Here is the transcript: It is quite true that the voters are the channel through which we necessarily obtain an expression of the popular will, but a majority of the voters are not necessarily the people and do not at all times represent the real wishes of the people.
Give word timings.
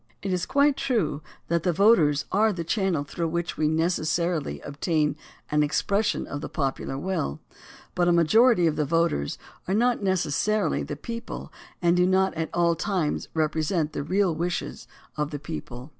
It 0.23 0.33
is 0.33 0.47
quite 0.47 0.77
true 0.77 1.21
that 1.47 1.61
the 1.61 1.71
voters 1.71 2.25
are 2.31 2.51
the 2.51 2.63
channel 2.63 3.03
through 3.03 3.27
which 3.27 3.55
we 3.55 3.67
necessarily 3.67 4.59
obtain 4.61 5.15
an 5.51 5.61
expression 5.61 6.25
of 6.25 6.41
the 6.41 6.49
popular 6.49 6.97
will, 6.97 7.39
but 7.93 8.07
a 8.07 8.11
majority 8.11 8.65
of 8.65 8.77
the 8.77 8.83
voters 8.83 9.37
are 9.67 9.75
not 9.75 10.01
necessarily 10.01 10.81
the 10.81 10.95
people 10.95 11.53
and 11.83 11.95
do 11.95 12.07
not 12.07 12.33
at 12.33 12.49
all 12.51 12.73
times 12.75 13.27
represent 13.35 13.93
the 13.93 14.01
real 14.01 14.33
wishes 14.33 14.87
of 15.17 15.29
the 15.29 15.37
people. 15.37 15.89